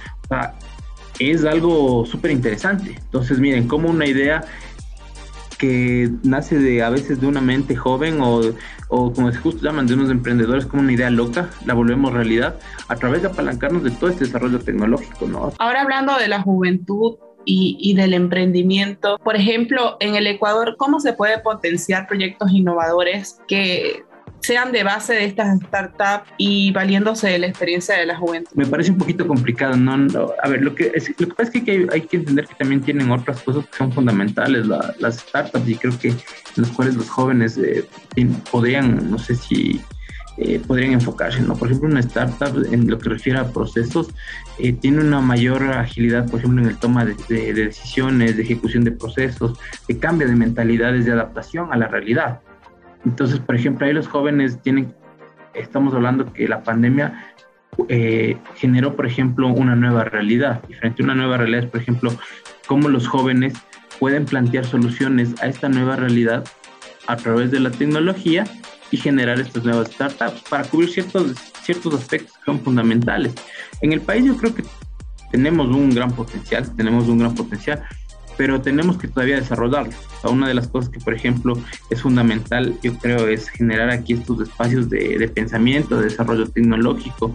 es 1.20 1.44
algo 1.44 2.04
súper 2.04 2.32
interesante. 2.32 2.96
Entonces, 2.96 3.38
miren, 3.38 3.68
como 3.68 3.88
una 3.88 4.06
idea 4.06 4.44
que 5.58 6.10
nace 6.22 6.58
de 6.58 6.82
a 6.82 6.90
veces 6.90 7.20
de 7.20 7.26
una 7.26 7.40
mente 7.40 7.76
joven 7.76 8.18
o, 8.20 8.42
o 8.96 9.12
como 9.12 9.32
justo 9.32 9.60
llaman 9.60 9.88
de 9.88 9.94
unos 9.94 10.08
emprendedores 10.08 10.66
como 10.66 10.82
una 10.82 10.92
idea 10.92 11.10
loca, 11.10 11.50
la 11.66 11.74
volvemos 11.74 12.12
realidad 12.12 12.54
a 12.86 12.94
través 12.94 13.22
de 13.22 13.28
apalancarnos 13.28 13.82
de 13.82 13.90
todo 13.90 14.08
este 14.08 14.24
desarrollo 14.24 14.60
tecnológico, 14.60 15.26
¿no? 15.26 15.52
Ahora 15.58 15.82
hablando 15.82 16.16
de 16.16 16.28
la 16.28 16.40
juventud, 16.40 17.16
y, 17.46 17.94
del 17.94 18.14
emprendimiento. 18.14 19.18
Por 19.18 19.36
ejemplo, 19.36 19.98
en 20.00 20.14
el 20.14 20.26
Ecuador, 20.26 20.76
¿cómo 20.78 20.98
se 20.98 21.12
puede 21.12 21.40
potenciar 21.40 22.06
proyectos 22.06 22.50
innovadores 22.52 23.38
que 23.46 24.02
sean 24.40 24.72
de 24.72 24.84
base 24.84 25.14
de 25.14 25.24
estas 25.24 25.58
startups 25.58 26.30
y 26.36 26.70
valiéndose 26.72 27.28
de 27.28 27.38
la 27.38 27.46
experiencia 27.46 27.96
de 27.96 28.06
la 28.06 28.16
juventud? 28.16 28.50
Me 28.54 28.66
parece 28.66 28.90
un 28.90 28.98
poquito 28.98 29.26
complicado, 29.26 29.76
¿no? 29.76 29.94
a 30.42 30.48
ver, 30.48 30.62
lo 30.62 30.74
que, 30.74 30.92
pasa 31.36 31.50
es 31.54 31.64
que 31.64 31.88
hay, 31.90 32.00
que 32.02 32.18
entender 32.18 32.46
que 32.46 32.54
también 32.54 32.82
tienen 32.82 33.10
otras 33.10 33.40
cosas 33.42 33.66
que 33.66 33.76
son 33.76 33.92
fundamentales, 33.92 34.66
las 34.66 35.16
startups, 35.16 35.68
y 35.68 35.76
creo 35.76 35.98
que 35.98 36.08
en 36.08 36.16
las 36.56 36.70
cuales 36.70 36.94
los 36.94 37.08
jóvenes 37.08 37.58
eh, 37.58 37.84
podrían, 38.50 39.10
no 39.10 39.18
sé 39.18 39.34
si 39.34 39.80
eh, 40.36 40.60
podrían 40.66 40.94
enfocarse, 40.94 41.40
¿no? 41.40 41.54
Por 41.54 41.68
ejemplo, 41.68 41.88
una 41.88 42.00
startup 42.00 42.66
en 42.72 42.90
lo 42.90 42.98
que 42.98 43.08
refiere 43.08 43.38
a 43.38 43.52
procesos 43.52 44.08
eh, 44.58 44.72
tiene 44.72 45.00
una 45.00 45.20
mayor 45.20 45.62
agilidad, 45.62 46.28
por 46.28 46.40
ejemplo, 46.40 46.60
en 46.62 46.70
el 46.70 46.76
toma 46.76 47.04
de, 47.04 47.52
decisiones, 47.52 48.36
de 48.36 48.42
ejecución 48.42 48.82
de 48.82 48.90
procesos, 48.90 49.56
de 49.86 49.98
cambio 49.98 50.26
de 50.26 50.34
mentalidades, 50.34 51.04
de 51.04 51.12
adaptación 51.12 51.72
a 51.72 51.76
la 51.76 51.86
realidad. 51.86 52.40
Entonces, 53.04 53.38
por 53.40 53.54
ejemplo, 53.54 53.86
ahí 53.86 53.92
los 53.92 54.08
jóvenes 54.08 54.60
tienen, 54.62 54.94
estamos 55.54 55.94
hablando 55.94 56.32
que 56.32 56.48
la 56.48 56.62
pandemia 56.62 57.34
eh, 57.88 58.36
generó, 58.56 58.96
por 58.96 59.06
ejemplo, 59.06 59.48
una 59.48 59.76
nueva 59.76 60.04
realidad. 60.04 60.62
Y 60.68 60.74
frente 60.74 61.02
a 61.02 61.04
una 61.04 61.14
nueva 61.14 61.36
realidad 61.36 61.64
es, 61.64 61.70
por 61.70 61.80
ejemplo, 61.80 62.12
cómo 62.66 62.88
los 62.88 63.06
jóvenes 63.06 63.54
pueden 63.98 64.24
plantear 64.24 64.64
soluciones 64.64 65.34
a 65.42 65.46
esta 65.46 65.68
nueva 65.68 65.96
realidad 65.96 66.44
a 67.06 67.16
través 67.16 67.50
de 67.50 67.60
la 67.60 67.70
tecnología 67.70 68.44
y 68.90 68.96
generar 68.96 69.40
estas 69.40 69.64
nuevas 69.64 69.88
startups 69.88 70.42
para 70.48 70.64
cubrir 70.64 70.90
ciertos, 70.90 71.34
ciertos 71.62 71.94
aspectos 71.94 72.36
que 72.38 72.44
son 72.44 72.60
fundamentales. 72.60 73.34
En 73.80 73.92
el 73.92 74.00
país 74.00 74.24
yo 74.24 74.36
creo 74.36 74.54
que 74.54 74.64
tenemos 75.30 75.68
un 75.68 75.90
gran 75.90 76.12
potencial, 76.12 76.74
tenemos 76.76 77.08
un 77.08 77.18
gran 77.18 77.34
potencial, 77.34 77.82
pero 78.36 78.60
tenemos 78.60 78.98
que 78.98 79.08
todavía 79.08 79.36
desarrollarlo. 79.36 79.92
una 80.30 80.48
de 80.48 80.54
las 80.54 80.68
cosas 80.68 80.90
que, 80.90 81.00
por 81.00 81.14
ejemplo, 81.14 81.54
es 81.90 82.02
fundamental, 82.02 82.76
yo 82.82 82.96
creo, 82.98 83.28
es 83.28 83.48
generar 83.48 83.90
aquí 83.90 84.14
estos 84.14 84.40
espacios 84.40 84.88
de, 84.90 85.18
de 85.18 85.28
pensamiento, 85.28 85.96
de 85.96 86.04
desarrollo 86.04 86.46
tecnológico. 86.48 87.34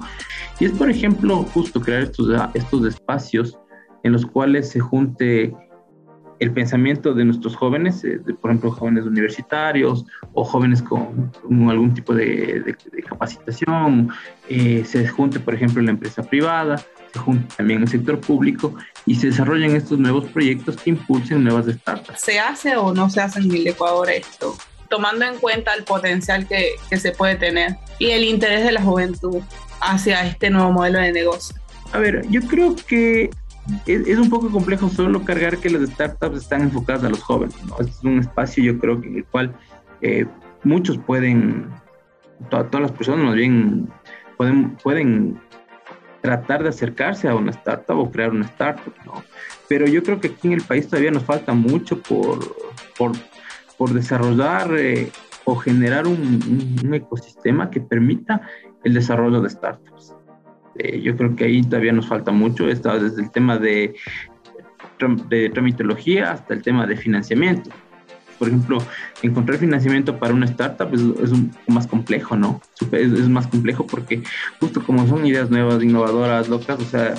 Y 0.60 0.66
es, 0.66 0.72
por 0.72 0.90
ejemplo, 0.90 1.44
justo 1.54 1.82
crear 1.82 2.04
estos, 2.04 2.30
estos 2.54 2.86
espacios 2.86 3.58
en 4.04 4.14
los 4.14 4.26
cuales 4.26 4.70
se 4.70 4.80
junte 4.80 5.54
el 6.40 6.52
pensamiento 6.52 7.14
de 7.14 7.26
nuestros 7.26 7.56
jóvenes, 7.56 8.04
eh, 8.04 8.20
por 8.42 8.52
ejemplo, 8.52 8.72
jóvenes 8.72 9.06
universitarios 9.06 10.06
o 10.34 10.44
jóvenes 10.44 10.82
con, 10.82 11.32
algún 11.70 11.94
tipo 11.94 12.14
de, 12.14 12.76
capacitación, 13.08 14.10
eh, 14.48 14.84
se 14.86 15.08
junte, 15.08 15.40
por 15.40 15.54
ejemplo, 15.54 15.82
la 15.82 15.92
empresa 15.92 16.24
privada, 16.24 16.78
se 17.12 17.20
junte 17.20 17.54
también 17.58 17.82
el 17.82 17.88
sector 17.88 18.20
público 18.20 18.76
y 19.06 19.16
se 19.16 19.28
desarrollen 19.28 19.76
estos 19.76 20.00
nuevos 20.00 20.26
proyectos 20.28 20.78
que 20.78 20.92
impulsen 20.92 21.44
nuevas 21.44 21.66
startups. 21.66 22.22
¿Se 22.22 22.40
hace 22.40 22.78
o 22.78 22.94
no 22.94 23.10
se 23.10 23.22
hace 23.22 23.40
en 23.40 23.52
el 23.52 23.68
Ecuador 23.68 24.10
esto? 24.10 24.56
Tomando 24.90 25.26
en 25.26 25.38
cuenta 25.38 25.74
el 25.74 25.84
potencial 25.84 26.48
que, 26.48 26.72
que 26.90 26.98
se 26.98 27.12
puede 27.12 27.36
tener 27.36 27.76
y 28.00 28.12
el 28.12 28.24
interés 28.24 28.64
de 28.64 28.72
la 28.72 28.82
juventud 28.82 29.42
hacia 29.82 30.26
este 30.26 30.50
nuevo 30.50 30.72
modelo 30.72 31.00
de 31.00 31.12
negocio. 31.12 31.56
A 31.92 32.00
ver, 32.00 32.26
yo 32.30 32.42
creo 32.42 32.76
que 32.76 33.30
es, 33.86 34.18
un 34.18 34.30
poco 34.30 34.50
complejo 34.50 34.90
solo 34.90 35.24
cargar 35.24 35.58
que 35.58 35.70
las 35.70 35.90
startups 35.90 36.38
están 36.38 36.62
enfocadas 36.62 37.04
a 37.04 37.10
los 37.10 37.22
jóvenes. 37.22 37.56
Es 37.80 38.04
un 38.04 38.20
espacio, 38.20 38.64
yo 38.64 38.80
creo, 38.80 39.02
en 39.04 39.18
el 39.18 39.26
cual 39.26 39.56
eh, 40.02 40.26
muchos 40.64 40.98
pueden, 40.98 41.70
todas 42.50 42.82
las 42.82 42.92
personas 42.92 43.26
más 43.26 43.36
bien 43.36 43.90
pueden, 44.38 44.76
pueden 44.78 45.40
tratar 46.22 46.64
de 46.64 46.70
acercarse 46.70 47.28
a 47.28 47.36
una 47.36 47.52
startup 47.52 47.98
o 47.98 48.12
crear 48.12 48.32
una 48.32 48.46
startup, 48.46 48.94
¿no? 49.06 49.24
Pero 49.68 49.88
yo 49.88 50.04
creo 50.04 50.20
que 50.20 50.30
aquí 50.30 50.48
en 50.48 50.54
el 50.54 50.62
país 50.62 50.88
todavía 50.88 51.12
nos 51.12 51.24
falta 51.24 51.54
mucho 51.54 52.02
por, 52.02 52.40
por, 52.98 53.12
por 53.78 53.94
desarrollar 53.94 54.76
eh, 54.78 55.12
o 55.46 55.56
generar 55.56 56.08
un, 56.08 56.80
un, 56.84 56.94
ecosistema 56.94 57.70
que 57.70 57.82
permita 57.82 58.42
el 58.84 58.94
desarrollo 58.94 59.42
de 59.42 59.50
startups. 59.50 60.16
Eh, 60.80 61.02
yo 61.02 61.16
creo 61.18 61.36
que 61.36 61.44
ahí 61.44 61.62
todavía 61.62 61.92
nos 61.92 62.08
falta 62.08 62.32
mucho, 62.32 62.70
está 62.70 62.98
desde 62.98 63.22
el 63.22 63.32
tema 63.32 63.58
de, 63.58 63.96
de 65.28 65.50
tramitología 65.50 66.32
hasta 66.32 66.54
el 66.54 66.62
tema 66.62 66.88
de 66.88 66.96
financiamiento. 66.96 67.70
Por 68.38 68.48
ejemplo, 68.48 68.78
encontrar 69.22 69.58
financiamiento 69.58 70.18
para 70.18 70.34
una 70.34 70.46
startup 70.46 70.94
es, 70.94 71.02
es 71.22 71.32
un 71.32 71.54
más 71.68 71.86
complejo, 71.86 72.38
¿no? 72.38 72.62
Es, 72.94 73.12
es, 73.12 73.28
más 73.28 73.48
complejo 73.48 73.86
porque 73.86 74.24
justo 74.62 74.82
como 74.82 75.06
son 75.06 75.26
ideas 75.26 75.50
nuevas, 75.50 75.84
innovadoras, 75.84 76.48
locas, 76.48 76.80
o 76.80 76.86
sea, 76.86 77.16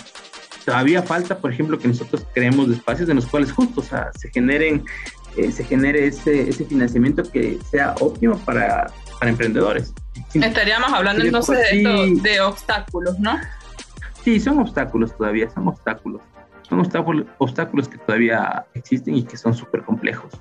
todavía 0.64 1.02
falta, 1.02 1.38
por 1.38 1.52
ejemplo, 1.52 1.78
que 1.78 1.88
nosotros 1.88 2.26
creemos 2.32 2.70
espacios 2.70 3.10
en 3.10 3.16
los 3.16 3.26
cuales 3.26 3.52
justo, 3.52 3.82
o 3.82 3.84
sea, 3.84 4.10
se 4.18 4.30
generen, 4.30 4.84
eh, 5.36 5.52
se 5.52 5.64
genere 5.64 6.06
ese, 6.06 6.48
ese 6.48 6.64
financiamiento 6.64 7.22
que 7.30 7.58
sea 7.70 7.94
óptimo 8.00 8.38
para, 8.38 8.90
para 9.18 9.30
emprendedores. 9.30 9.92
Estaríamos 10.34 10.92
hablando 10.92 11.24
entonces 11.24 11.58
de, 11.72 12.18
de, 12.22 12.40
obstáculos, 12.40 13.18
¿no? 13.18 13.38
Sí, 14.22 14.38
son 14.38 14.58
obstáculos 14.58 15.16
todavía, 15.16 15.50
son 15.50 15.68
obstáculos. 15.68 16.22
Son 16.68 16.78
obstáculos, 16.80 17.26
obstáculos 17.38 17.88
que 17.88 17.98
todavía 17.98 18.64
existen 18.74 19.16
y 19.16 19.24
que 19.24 19.36
son 19.36 19.54
súper 19.54 19.82
complejos. 19.82 20.32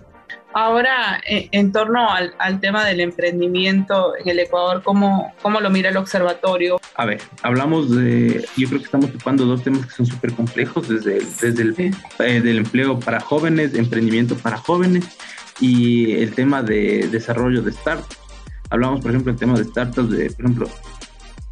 Ahora, 0.54 1.22
eh, 1.28 1.48
en 1.52 1.72
torno 1.72 2.10
al, 2.10 2.34
al, 2.40 2.60
tema 2.60 2.84
del 2.84 3.02
emprendimiento 3.02 4.16
en 4.18 4.30
el 4.30 4.40
Ecuador, 4.40 4.82
¿cómo, 4.84 5.34
¿cómo, 5.42 5.60
lo 5.60 5.70
mira 5.70 5.90
el 5.90 5.98
observatorio? 5.98 6.80
A 6.96 7.06
ver, 7.06 7.22
hablamos 7.44 7.96
de, 7.96 8.46
yo 8.58 8.68
creo 8.68 8.80
que 8.80 8.86
estamos 8.86 9.12
tocando 9.12 9.46
dos 9.46 9.64
temas 9.64 9.86
que 9.86 9.92
son 9.92 10.08
súper 10.08 10.34
complejos, 10.34 10.90
desde 10.90 11.18
el, 11.18 11.26
desde 11.40 11.62
el 11.62 11.94
eh, 12.20 12.42
del 12.42 12.58
empleo 12.60 13.00
para 13.00 13.20
jóvenes, 13.20 13.76
emprendimiento 13.76 14.36
para 14.36 14.58
jóvenes 14.58 15.18
y 15.60 16.14
el 16.14 16.34
tema 16.34 16.64
de 16.64 17.08
desarrollo 17.10 17.62
de 17.62 17.72
startups 17.72 18.29
hablamos, 18.70 19.02
por 19.02 19.12
ejemplo, 19.12 19.32
del 19.32 19.40
tema 19.40 19.58
de 19.58 19.64
startups, 19.66 20.10
de, 20.10 20.30
por 20.32 20.46
ejemplo, 20.46 20.68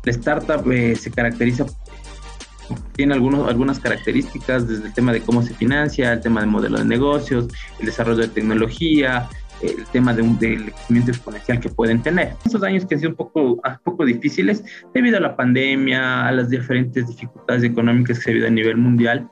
la 0.04 0.12
startup 0.12 0.72
eh, 0.72 0.96
se 0.96 1.12
caracteriza, 1.12 1.66
tiene 2.94 3.14
algunos, 3.14 3.48
algunas 3.48 3.80
características 3.80 4.68
desde 4.68 4.88
el 4.88 4.94
tema 4.94 5.12
de 5.14 5.22
cómo 5.22 5.42
se 5.42 5.54
financia, 5.54 6.14
el 6.14 6.22
tema 6.22 6.42
de 6.42 6.48
modelo 6.48 6.78
de 6.78 6.86
negocios, 6.86 7.48
el 7.80 7.86
desarrollo 7.86 8.22
de 8.22 8.28
tecnología, 8.30 9.30
el 9.62 9.86
tema 9.92 10.14
de 10.14 10.22
un, 10.22 10.38
del 10.38 10.72
crecimiento 10.72 11.12
exponencial 11.12 11.60
que 11.60 11.70
pueden 11.70 12.02
tener. 12.02 12.36
Esos 12.46 12.62
años 12.64 12.86
que 12.86 12.96
han 12.96 13.02
sido 13.02 13.12
un 13.12 13.18
poco, 13.18 13.42
un 13.42 13.80
poco 13.84 14.06
difíciles 14.06 14.64
debido 14.94 15.18
a 15.18 15.20
la 15.22 15.36
pandemia, 15.36 16.28
a 16.28 16.32
las 16.32 16.50
diferentes 16.50 17.08
dificultades 17.08 17.64
económicas 17.64 18.18
que 18.18 18.24
se 18.24 18.30
ha 18.30 18.34
habido 18.34 18.48
a 18.48 18.52
nivel 18.52 18.78
mundial 18.78 19.30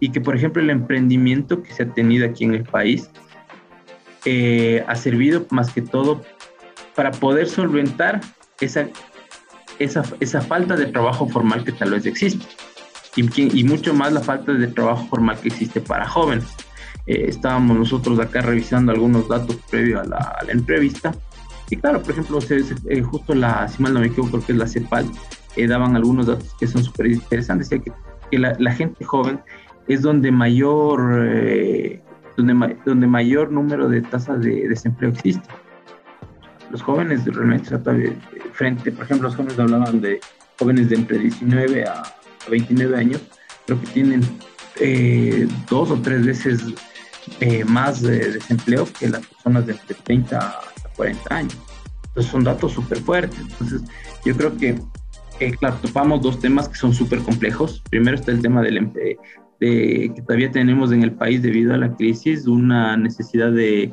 y 0.00 0.10
que, 0.10 0.20
por 0.20 0.36
ejemplo, 0.36 0.62
el 0.62 0.70
emprendimiento 0.70 1.62
que 1.62 1.72
se 1.72 1.84
ha 1.84 1.94
tenido 1.94 2.26
aquí 2.26 2.44
en 2.44 2.54
el 2.54 2.64
país 2.64 3.10
eh, 4.24 4.84
ha 4.86 4.94
servido 4.94 5.46
más 5.50 5.72
que 5.72 5.82
todo 5.82 6.22
para 6.94 7.10
poder 7.10 7.48
solventar 7.48 8.20
esa, 8.60 8.88
esa, 9.78 10.02
esa 10.20 10.40
falta 10.40 10.76
de 10.76 10.86
trabajo 10.86 11.28
formal 11.28 11.64
que 11.64 11.72
tal 11.72 11.90
vez 11.90 12.06
existe. 12.06 12.46
Y, 13.14 13.64
mucho 13.64 13.92
más 13.92 14.12
la 14.12 14.20
falta 14.20 14.52
de 14.52 14.66
trabajo 14.68 15.06
formal 15.08 15.38
que 15.38 15.48
existe 15.48 15.80
para 15.80 16.08
jóvenes. 16.08 16.46
Eh, 17.06 17.26
estábamos 17.28 17.76
nosotros 17.76 18.18
acá 18.18 18.40
revisando 18.40 18.90
algunos 18.92 19.28
datos 19.28 19.56
previo 19.70 20.00
a 20.00 20.04
la, 20.04 20.38
entrevista. 20.48 21.14
Y 21.68 21.76
claro, 21.76 22.02
por 22.02 22.12
ejemplo, 22.12 22.38
eh, 22.88 23.02
justo 23.02 23.34
la, 23.34 23.68
si 23.68 23.82
mal 23.82 23.92
no 23.92 24.00
me 24.00 24.06
equivoco, 24.06 24.32
creo 24.32 24.46
que 24.46 24.52
es 24.52 24.58
la 24.58 24.66
CEPAL, 24.66 25.06
eh, 25.56 25.66
daban 25.66 25.94
algunos 25.94 26.26
datos 26.26 26.54
que 26.58 26.66
son 26.66 26.82
súper 26.82 27.06
interesantes. 27.08 27.68
Decía 27.68 27.84
que, 28.30 28.38
la, 28.38 28.72
gente 28.72 29.04
joven 29.04 29.40
es 29.88 30.00
donde 30.00 30.32
mayor, 30.32 31.00
donde, 32.38 32.76
donde 32.86 33.06
mayor 33.06 33.52
número 33.52 33.90
de 33.90 34.00
tasas 34.00 34.40
de 34.40 34.68
desempleo 34.68 35.10
existe 35.10 35.46
los 36.72 36.82
jóvenes 36.82 37.24
realmente, 37.26 37.78
frente, 38.52 38.90
por 38.90 39.04
ejemplo, 39.04 39.28
los 39.28 39.36
jóvenes 39.36 39.58
hablaban 39.58 40.00
de 40.00 40.20
jóvenes 40.58 40.88
de 40.88 40.96
entre 40.96 41.18
19 41.18 41.84
a 41.84 42.02
29 42.50 42.96
años, 42.96 43.20
creo 43.66 43.78
que 43.80 43.86
tienen 43.88 44.22
eh, 44.80 45.46
dos 45.68 45.90
o 45.90 46.00
tres 46.00 46.24
veces 46.24 46.62
eh, 47.40 47.64
más 47.64 48.00
de 48.00 48.32
desempleo 48.32 48.88
que 48.98 49.08
las 49.08 49.26
personas 49.26 49.66
de 49.66 49.72
entre 49.72 49.94
30 49.94 50.38
a 50.38 50.60
40 50.96 51.34
años. 51.34 51.58
Entonces 52.06 52.32
son 52.32 52.44
datos 52.44 52.72
súper 52.72 52.98
fuertes. 52.98 53.38
Entonces 53.38 53.82
yo 54.24 54.34
creo 54.36 54.56
que, 54.56 54.80
claro, 55.58 55.76
topamos 55.82 56.22
dos 56.22 56.40
temas 56.40 56.68
que 56.68 56.76
son 56.76 56.94
súper 56.94 57.20
complejos. 57.20 57.82
Primero 57.90 58.16
está 58.16 58.32
el 58.32 58.40
tema 58.40 58.62
del 58.62 58.78
empleo, 58.78 59.20
de, 59.60 60.10
que 60.14 60.22
todavía 60.22 60.50
tenemos 60.50 60.90
en 60.90 61.02
el 61.02 61.12
país 61.12 61.42
debido 61.42 61.74
a 61.74 61.78
la 61.78 61.94
crisis 61.94 62.46
una 62.46 62.96
necesidad 62.96 63.52
de 63.52 63.92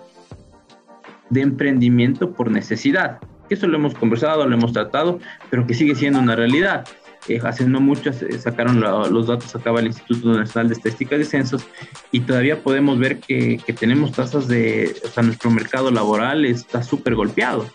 de 1.29 1.41
emprendimiento 1.41 2.31
por 2.31 2.51
necesidad. 2.51 3.19
Eso 3.50 3.67
lo 3.67 3.77
hemos 3.77 3.95
conversado, 3.95 4.48
lo 4.48 4.55
hemos 4.55 4.74
tratado, 4.74 5.19
pero 5.50 5.65
que 5.65 5.74
sigue 5.74 5.95
siendo 5.95 6.19
una 6.19 6.36
realidad. 6.36 6.86
Eh, 7.27 7.39
hace 7.43 7.65
no 7.65 7.81
mucho 7.81 8.12
sacaron 8.13 8.79
los 8.79 9.27
datos, 9.27 9.53
acaba 9.55 9.79
el 9.81 9.88
Instituto 9.88 10.33
Nacional 10.33 10.69
de 10.69 10.75
Estadística 10.75 11.17
de 11.17 11.25
Censos, 11.25 11.65
y 12.12 12.21
todavía 12.21 12.63
podemos 12.63 12.98
ver 12.98 13.19
que, 13.19 13.59
tenemos 13.79 14.13
tasas 14.13 14.48
de, 14.48 14.95
o 15.03 15.07
sea, 15.09 15.24
nuestro 15.24 15.51
mercado 15.51 15.91
laboral 15.91 16.45
está 16.45 16.81
súper 16.81 17.15
golpeado. 17.15 17.67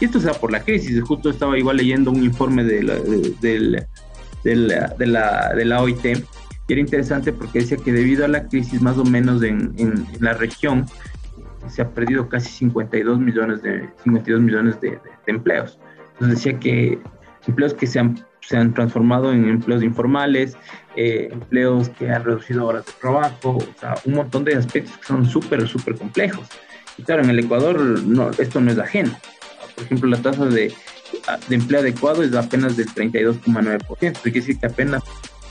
Y 0.00 0.06
esto 0.06 0.20
sea 0.20 0.32
por 0.32 0.50
la 0.50 0.62
crisis. 0.64 1.00
Justo 1.02 1.30
estaba 1.30 1.56
igual 1.58 1.76
leyendo 1.76 2.10
un 2.10 2.24
informe 2.24 2.64
de 2.64 2.82
la, 2.82 2.94
de, 2.94 3.86
de 4.42 5.06
la, 5.06 5.54
de 5.54 5.64
la 5.64 5.82
OIT, 5.82 6.04
y 6.68 6.72
era 6.72 6.80
interesante 6.80 7.32
porque 7.32 7.60
decía 7.60 7.76
que 7.76 7.92
debido 7.92 8.24
a 8.24 8.28
la 8.28 8.48
crisis, 8.48 8.80
más 8.80 8.96
o 8.98 9.04
menos 9.04 9.42
en, 9.42 9.72
en 9.78 10.06
la 10.20 10.32
región, 10.34 10.86
se 11.68 11.82
ha 11.82 11.88
perdido 11.88 12.28
casi 12.28 12.50
52 12.50 13.18
millones 13.18 13.62
de, 13.62 13.88
52 14.04 14.40
millones 14.40 14.80
de, 14.80 14.98
empleos. 15.26 15.78
Entonces 16.14 16.38
decía 16.38 16.58
que 16.58 16.98
empleos 17.46 17.74
que 17.74 17.86
se 17.86 17.98
han, 17.98 18.24
se 18.40 18.56
han 18.56 18.74
transformado 18.74 19.32
en 19.32 19.48
empleos 19.48 19.82
informales, 19.82 20.56
eh, 20.96 21.28
empleos 21.32 21.88
que 21.90 22.10
han 22.10 22.24
reducido 22.24 22.66
horas 22.66 22.86
de 22.86 22.92
trabajo, 23.00 23.56
o 23.56 23.80
sea, 23.80 23.94
un 24.04 24.14
montón 24.14 24.44
de 24.44 24.54
aspectos 24.54 24.96
que 24.98 25.04
son 25.04 25.26
súper, 25.26 25.66
súper 25.66 25.96
complejos. 25.96 26.48
Y 26.98 27.02
claro, 27.02 27.22
en 27.22 27.30
el 27.30 27.38
Ecuador 27.38 27.80
no, 27.80 28.30
esto 28.30 28.60
no 28.60 28.70
es 28.70 28.78
ajeno. 28.78 29.16
Por 29.74 29.84
ejemplo, 29.84 30.10
la 30.10 30.18
tasa 30.18 30.44
de, 30.46 30.72
de 31.48 31.54
empleo 31.54 31.80
adecuado 31.80 32.22
es 32.22 32.34
apenas 32.34 32.76
del 32.76 32.88
32,9%. 32.88 33.96
Quiere 33.96 34.30
decir 34.30 34.58
que 34.58 34.66
apenas 34.66 35.02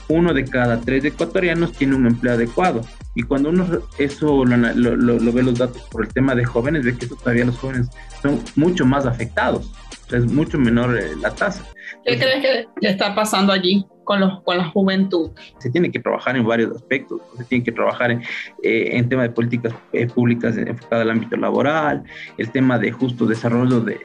uno 0.08 0.32
de 0.32 0.44
cada 0.44 0.80
tres 0.80 1.04
ecuatorianos 1.04 1.72
tiene 1.72 1.96
un 1.96 2.06
empleo 2.06 2.34
adecuado. 2.34 2.82
Y 3.14 3.22
cuando 3.22 3.50
uno 3.50 3.66
eso 3.98 4.44
lo, 4.44 5.32
ve 5.32 5.42
los 5.42 5.58
datos 5.58 5.82
por 5.90 6.04
el 6.04 6.12
tema 6.12 6.34
de 6.34 6.44
jóvenes, 6.44 6.84
ve 6.84 6.96
que 6.96 7.06
todavía 7.06 7.44
los 7.44 7.58
jóvenes 7.58 7.88
son 8.22 8.42
mucho 8.56 8.86
más 8.86 9.06
afectados. 9.06 9.70
es 10.10 10.32
mucho 10.32 10.58
menor 10.58 10.98
eh, 10.98 11.10
la 11.20 11.34
tasa. 11.34 11.64
¿Qué 12.04 12.18
crees 12.18 12.66
que 12.80 12.88
está 12.88 13.14
pasando 13.14 13.52
allí 13.52 13.84
con, 14.04 14.20
los, 14.20 14.42
con 14.42 14.56
la 14.56 14.64
juventud? 14.70 15.30
Se 15.58 15.70
tiene 15.70 15.90
que 15.90 16.00
trabajar 16.00 16.36
en 16.36 16.46
varios 16.46 16.74
aspectos. 16.74 17.20
Se 17.36 17.44
tiene 17.44 17.62
que 17.64 17.72
trabajar 17.72 18.10
en, 18.10 18.22
eh, 18.62 18.96
en 18.96 19.08
tema 19.08 19.22
de 19.22 19.30
políticas 19.30 19.74
eh, 19.92 20.06
públicas 20.06 20.56
enfocadas 20.56 21.02
al 21.02 21.10
ámbito 21.10 21.36
laboral, 21.36 22.02
el 22.38 22.50
tema 22.50 22.78
de 22.78 22.92
justo 22.92 23.26
desarrollo 23.26 23.80
de 23.80 24.00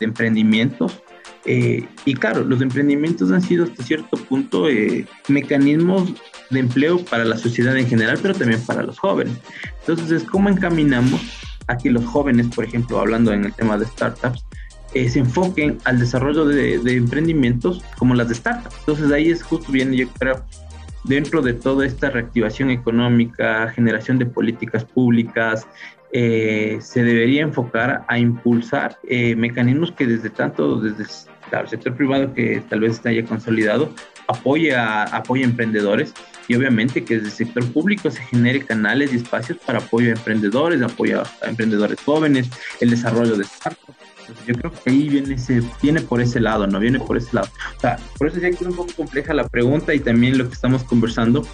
emprendimientos. 0.00 1.02
Eh, 1.44 1.86
y 2.04 2.14
claro, 2.14 2.44
los 2.44 2.60
emprendimientos 2.60 3.30
han 3.30 3.40
sido 3.40 3.64
hasta 3.64 3.82
cierto 3.82 4.16
punto 4.16 4.68
eh, 4.68 5.06
mecanismos 5.28 6.12
de 6.50 6.60
empleo 6.60 7.04
para 7.04 7.24
la 7.24 7.36
sociedad 7.36 7.76
en 7.76 7.86
general, 7.86 8.18
pero 8.20 8.34
también 8.34 8.60
para 8.62 8.82
los 8.82 8.98
jóvenes. 8.98 9.34
Entonces, 9.86 10.24
¿cómo 10.24 10.48
encaminamos 10.48 11.20
a 11.66 11.76
que 11.76 11.90
los 11.90 12.04
jóvenes, 12.06 12.48
por 12.54 12.64
ejemplo, 12.64 12.98
hablando 12.98 13.32
en 13.32 13.44
el 13.44 13.52
tema 13.52 13.76
de 13.76 13.86
startups, 13.86 14.44
eh, 14.94 15.08
se 15.08 15.18
enfoquen 15.18 15.78
al 15.84 15.98
desarrollo 15.98 16.46
de, 16.46 16.74
emprendimientos 16.86 17.82
como 17.98 18.14
las 18.14 18.28
de 18.28 18.34
startups? 18.34 18.76
Entonces, 18.80 19.12
ahí 19.12 19.28
es 19.28 19.42
justo 19.42 19.70
bien, 19.70 19.92
yo 19.92 20.08
creo, 20.18 20.44
dentro 21.04 21.42
de 21.42 21.54
toda 21.54 21.86
esta 21.86 22.10
reactivación 22.10 22.70
económica, 22.70 23.70
generación 23.70 24.18
de 24.18 24.26
políticas 24.26 24.84
públicas, 24.84 25.66
eh, 26.10 26.78
se 26.80 27.02
debería 27.02 27.42
enfocar 27.42 28.04
a 28.08 28.18
impulsar 28.18 28.98
eh, 29.06 29.36
mecanismos 29.36 29.92
que 29.92 30.06
desde 30.06 30.30
tanto, 30.30 30.80
desde 30.80 31.02
el 31.02 31.68
sector 31.68 31.94
privado 31.94 32.32
que 32.32 32.62
tal 32.68 32.80
vez 32.80 32.92
esté 32.92 33.14
ya 33.14 33.24
consolidado, 33.26 33.92
apoye 34.28 34.74
a, 34.74 35.04
apoye 35.04 35.42
emprendedores 35.42 36.14
y 36.46 36.54
obviamente 36.54 37.04
que 37.04 37.14
desde 37.14 37.28
el 37.28 37.32
sector 37.32 37.72
público 37.72 38.10
se 38.10 38.22
genere 38.22 38.64
canales 38.64 39.12
y 39.12 39.16
espacios 39.16 39.58
para 39.58 39.78
apoyo 39.78 40.08
a 40.08 40.12
emprendedores, 40.12 40.80
apoyo 40.82 41.22
a 41.22 41.46
emprendedores 41.46 42.00
jóvenes, 42.00 42.48
el 42.80 42.90
desarrollo 42.90 43.36
de 43.36 43.44
startups. 43.44 43.98
Yo 44.46 44.54
creo 44.54 44.72
que 44.72 44.90
ahí 44.90 45.08
viene, 45.08 45.34
ese, 45.34 45.62
viene 45.82 46.02
por 46.02 46.20
ese 46.20 46.38
lado, 46.38 46.66
¿no? 46.66 46.78
Viene 46.78 47.00
por 47.00 47.16
ese 47.16 47.34
lado. 47.34 47.48
O 47.76 47.80
sea, 47.80 47.98
por 48.18 48.28
eso 48.28 48.38
ya 48.38 48.50
que 48.50 48.56
es 48.56 48.62
un 48.62 48.76
poco 48.76 48.92
compleja 48.94 49.32
la 49.32 49.48
pregunta 49.48 49.94
y 49.94 50.00
también 50.00 50.36
lo 50.36 50.46
que 50.46 50.54
estamos 50.54 50.84
conversando, 50.84 51.46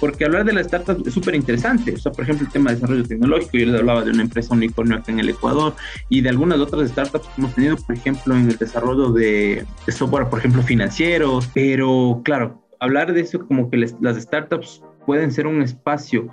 porque 0.00 0.24
hablar 0.24 0.44
de 0.44 0.52
la 0.52 0.60
startup 0.62 1.02
es 1.06 1.14
súper 1.14 1.34
interesante. 1.34 1.92
O 1.92 1.98
sea, 1.98 2.12
por 2.12 2.24
ejemplo, 2.24 2.46
el 2.46 2.52
tema 2.52 2.70
de 2.70 2.76
desarrollo 2.76 3.04
tecnológico, 3.04 3.56
yo 3.58 3.66
les 3.66 3.80
hablaba 3.80 4.04
de 4.04 4.10
una 4.10 4.22
empresa 4.22 4.54
unicornio 4.54 4.96
acá 4.96 5.12
en 5.12 5.20
el 5.20 5.28
Ecuador 5.28 5.74
y 6.08 6.20
de 6.20 6.28
algunas 6.28 6.58
otras 6.58 6.90
startups 6.90 7.26
que 7.28 7.40
hemos 7.40 7.54
tenido, 7.54 7.76
por 7.76 7.96
ejemplo, 7.96 8.34
en 8.34 8.50
el 8.50 8.56
desarrollo 8.56 9.10
de, 9.12 9.64
software, 9.88 10.28
por 10.28 10.38
ejemplo, 10.38 10.62
financiero. 10.62 11.40
Pero 11.54 12.20
claro, 12.24 12.62
hablar 12.80 13.12
de 13.12 13.20
eso 13.20 13.46
como 13.46 13.70
que 13.70 13.78
las 14.00 14.16
startups 14.16 14.82
pueden 15.06 15.32
ser 15.32 15.46
un 15.46 15.62
espacio 15.62 16.28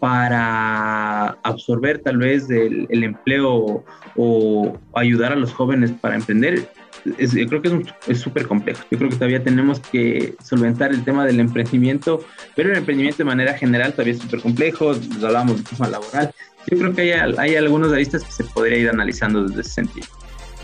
para 0.00 1.30
absorber 1.42 1.98
tal 1.98 2.18
vez 2.18 2.48
el, 2.50 2.86
el 2.88 3.04
empleo 3.04 3.84
o 4.16 4.78
ayudar 4.94 5.32
a 5.32 5.36
los 5.36 5.52
jóvenes 5.52 5.92
para 5.92 6.16
emprender, 6.16 6.68
yo 7.04 7.46
creo 7.48 7.62
que 7.62 7.82
es 8.08 8.20
súper 8.20 8.46
complejo. 8.46 8.82
Yo 8.90 8.98
creo 8.98 9.10
que 9.10 9.16
todavía 9.16 9.42
tenemos 9.42 9.80
que 9.80 10.34
solventar 10.42 10.90
el 10.92 11.04
tema 11.04 11.24
del 11.24 11.40
emprendimiento, 11.40 12.24
pero 12.54 12.70
el 12.70 12.78
emprendimiento 12.78 13.18
de 13.18 13.24
manera 13.24 13.54
general 13.54 13.92
todavía 13.92 14.14
es 14.14 14.20
súper 14.20 14.40
complejo. 14.40 14.92
Hablábamos 15.22 15.58
de 15.58 15.76
tema 15.76 15.88
laboral. 15.88 16.34
Yo 16.66 16.78
creo 16.78 16.94
que 16.94 17.14
hay, 17.14 17.34
hay 17.38 17.56
algunos 17.56 17.92
aristas 17.92 18.24
que 18.24 18.32
se 18.32 18.44
podría 18.44 18.78
ir 18.78 18.88
analizando 18.90 19.44
desde 19.44 19.62
ese 19.62 19.70
sentido. 19.70 20.06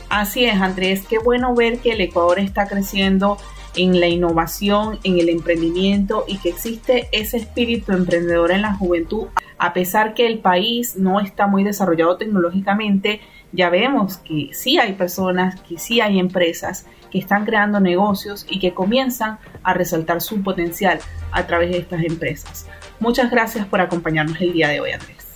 Así 0.09 0.45
es, 0.45 0.61
Andrés. 0.61 1.05
Qué 1.09 1.19
bueno 1.19 1.55
ver 1.55 1.79
que 1.79 1.93
el 1.93 2.01
Ecuador 2.01 2.39
está 2.39 2.67
creciendo 2.67 3.39
en 3.77 4.01
la 4.01 4.09
innovación, 4.09 4.99
en 5.05 5.19
el 5.19 5.29
emprendimiento 5.29 6.25
y 6.27 6.39
que 6.39 6.49
existe 6.49 7.09
ese 7.13 7.37
espíritu 7.37 7.93
emprendedor 7.93 8.51
en 8.51 8.63
la 8.63 8.75
juventud. 8.75 9.27
A 9.59 9.73
pesar 9.73 10.15
que 10.15 10.27
el 10.27 10.39
país 10.39 10.97
no 10.97 11.21
está 11.21 11.47
muy 11.47 11.65
desarrollado 11.65 12.17
tecnológicamente, 12.17 13.21
ya 13.53 13.71
vemos 13.71 14.19
que 14.19 14.51
sí 14.53 14.79
hay 14.79 14.95
personas, 14.95 15.61
que 15.63 15.79
sí 15.79 16.01
hay 16.01 16.19
empresas 16.19 16.87
que 17.11 17.19
están 17.19 17.45
creando 17.45 17.81
negocios 17.81 18.47
y 18.49 18.59
que 18.59 18.75
comienzan 18.75 19.39
a 19.63 19.75
resaltar 19.75 20.21
su 20.21 20.43
potencial 20.43 20.99
a 21.33 21.47
través 21.47 21.71
de 21.71 21.79
estas 21.79 22.03
empresas. 22.03 22.67
Muchas 23.01 23.31
gracias 23.31 23.67
por 23.67 23.81
acompañarnos 23.81 24.41
el 24.41 24.53
día 24.53 24.69
de 24.69 24.81
hoy, 24.81 24.93
Andrés. 24.93 25.27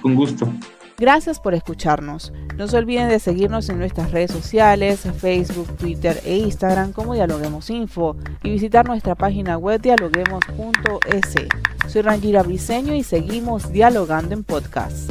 Con 0.00 0.14
gusto. 0.14 0.48
Gracias 0.98 1.40
por 1.40 1.54
escucharnos. 1.54 2.32
No 2.56 2.68
se 2.68 2.76
olviden 2.76 3.08
de 3.08 3.18
seguirnos 3.18 3.68
en 3.68 3.78
nuestras 3.78 4.12
redes 4.12 4.30
sociales, 4.30 5.00
Facebook, 5.18 5.76
Twitter 5.76 6.20
e 6.24 6.36
Instagram 6.36 6.92
como 6.92 7.14
Dialoguemos 7.14 7.70
Info 7.70 8.16
y 8.42 8.50
visitar 8.50 8.86
nuestra 8.86 9.14
página 9.14 9.58
web 9.58 9.80
dialoguemos.es. 9.80 11.34
Soy 11.88 12.02
Rangira 12.02 12.42
Briseño 12.42 12.94
y 12.94 13.02
seguimos 13.02 13.72
dialogando 13.72 14.34
en 14.34 14.44
podcast. 14.44 15.10